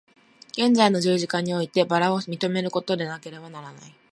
[0.53, 3.93] 現在の十字架において薔薇を認めることでなければならない。